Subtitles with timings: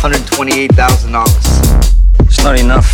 [0.00, 2.26] $128,000.
[2.26, 2.92] It's not enough.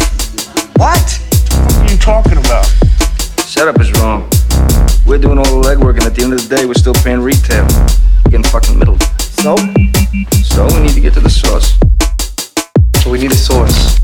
[0.77, 0.99] What?
[0.99, 2.67] What are you talking about?
[3.39, 4.29] Setup is wrong.
[5.07, 7.21] We're doing all the legwork, and at the end of the day, we're still paying
[7.21, 7.67] retail.
[8.25, 8.99] We're getting fucking middle.
[9.19, 9.57] So?
[10.45, 11.79] So we need to get to the source.
[13.03, 13.99] So we need a source.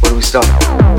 [0.00, 0.89] Where do we start?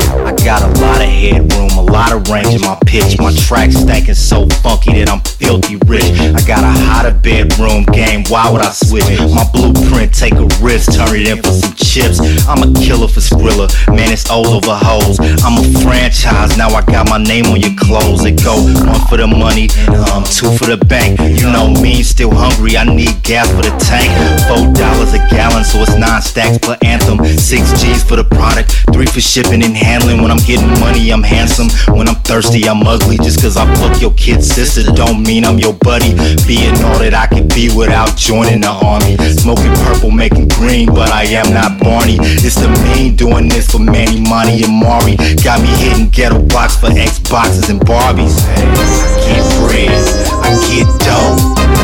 [0.44, 3.16] Got a lot of headroom, a lot of range in my pitch.
[3.16, 6.02] My track stankin' so funky that I'm filthy rich.
[6.18, 9.04] I got a hotter bedroom game, why would I switch?
[9.32, 12.20] My blueprint, take a risk, turn it in for some chips.
[12.48, 15.20] I'm a killer for Skrilla, man, it's all over hoes.
[15.44, 18.24] I'm a franchise, now I got my name on your clothes.
[18.24, 19.68] It go one for the money,
[20.08, 21.20] um, two for the bank.
[21.20, 24.08] You know me, still hungry, I need gas for the tank.
[24.48, 27.20] Four dollars a gallon, so it's nine stacks per anthem.
[27.36, 30.22] Six G's for the product, three for shipping and handling.
[30.22, 31.68] When I'm getting money, I'm handsome.
[31.94, 33.18] When I'm thirsty, I'm ugly.
[33.18, 36.16] Just cause I fuck your kid's sister, don't mean I'm your buddy.
[36.48, 39.20] Being all that I can be without joining the army.
[39.36, 42.16] Smoking purple, making green, but I am not Barney.
[42.42, 45.16] It's the mean doing this for Manny, Monty, and Mari.
[45.42, 48.38] Got me hitting ghetto blocks for Xboxes and Barbies.
[48.46, 48.62] I
[49.26, 49.90] get bread,
[50.42, 51.36] I get dough.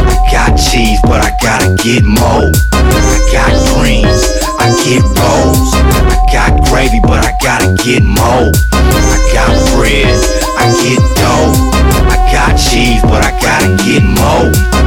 [0.07, 2.51] I got cheese, but I gotta get more.
[2.73, 4.23] I got greens,
[4.59, 5.71] I get rolls.
[5.75, 8.51] I got gravy, but I gotta get more.
[8.73, 10.15] I got bread,
[10.57, 11.53] I get dough.
[12.09, 14.78] I got cheese, but I gotta get more.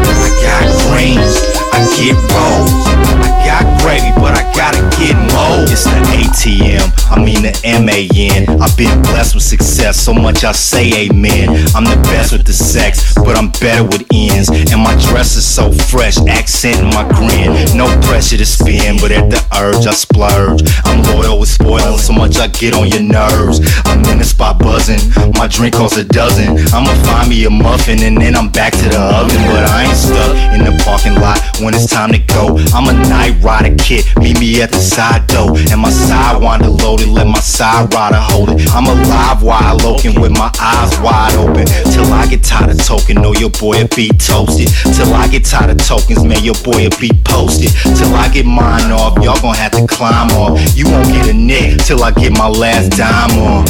[7.64, 8.62] MAN.
[8.62, 11.50] I've been blessed with success, so much I say amen.
[11.76, 14.50] I'm the best with the sex, but I'm better with ends.
[14.50, 17.54] And my dress is so fresh, accenting my grin.
[17.78, 20.64] No pressure to spin, but at the urge I splurge.
[20.86, 23.60] I'm loyal with spoiling, so much I get on your nerves.
[23.86, 25.02] I'm in the spot buzzing,
[25.38, 26.58] my drink costs a dozen.
[26.74, 29.42] I'ma find me a muffin and then I'm back to the oven.
[29.52, 32.58] But I ain't stuck in the parking lot when it's time to go.
[32.74, 35.58] I'm a night rider kid, meet me at the side door.
[35.72, 38.24] And my side sidewinder loaded, let my side rider
[38.56, 38.72] it.
[38.72, 41.68] I'm alive, wide looking with my eyes wide open.
[41.92, 44.70] Till I get tired of token, know your boy be toasted.
[44.96, 47.72] Till I get tired of tokens, man, your boy be posted.
[47.98, 50.56] Till I get mine off, y'all gon' have to climb off.
[50.76, 53.66] You won't get a nick till I get my last dime on.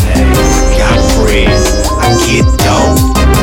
[0.78, 2.94] Got bread, I get dough.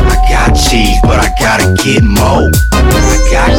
[0.06, 2.46] I got cheese, but I gotta get more.
[2.70, 3.50] I got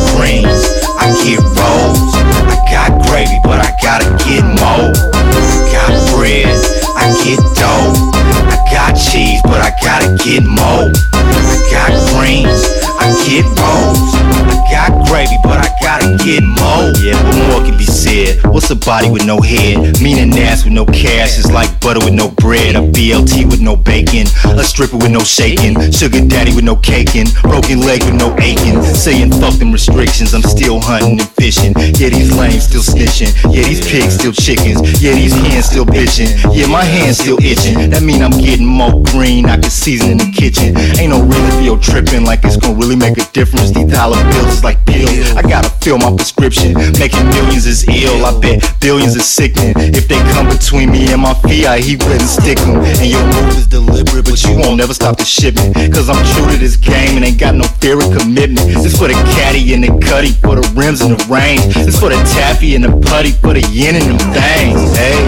[16.29, 18.45] Yeah, what more can be said?
[18.45, 19.99] What's a body with no head?
[19.99, 22.75] Meaning ass with no cash is like butter with no bread.
[22.75, 24.27] A BLT with no bacon.
[24.45, 25.73] A stripper with no shaking.
[25.91, 27.25] Sugar daddy with no caking.
[27.41, 28.83] Broken leg with no aching.
[28.83, 30.35] Saying fuck them restrictions.
[30.35, 31.73] I'm still hunting and fishing.
[31.97, 33.33] Yeah, these lames still snitching.
[33.49, 35.01] Yeah, these pigs still chickens.
[35.01, 36.29] Yeah, these hands still bitching.
[36.53, 37.89] Yeah, my hands still itching.
[37.89, 39.47] That mean I'm getting more green.
[39.47, 40.77] I can season in the kitchen.
[40.99, 41.25] Ain't no
[41.57, 43.71] for your tripping like it's gonna really make a difference.
[43.71, 45.28] These dollar bills like pills.
[45.39, 46.73] I gotta fill my prescription.
[46.99, 48.25] Making millions is ill.
[48.25, 49.71] I bet billions is sickening.
[49.95, 51.31] If they come between me and my
[51.63, 52.83] I he wouldn't stick them.
[52.83, 55.75] And your move is deliberate, but you won't never stop the shipment.
[55.95, 58.67] Cause I'm true to this game and ain't got no fear of commitment.
[58.83, 61.73] This for the caddy and the cutty, for the rims and the range.
[61.73, 64.91] This for the taffy and the putty, for the yin and them things.
[64.91, 65.23] Hey,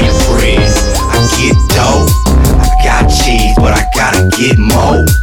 [0.00, 0.64] get bread,
[1.12, 2.08] I get dough.
[2.56, 5.21] I got cheese, but I gotta get more.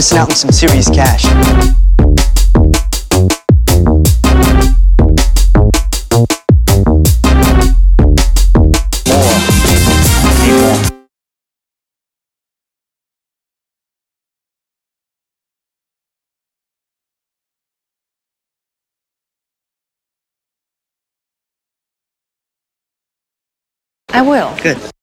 [0.00, 1.24] Missing out on some serious cash.
[9.06, 9.36] More.
[10.40, 11.06] Need more.
[24.14, 24.56] I will.
[24.62, 24.99] Good.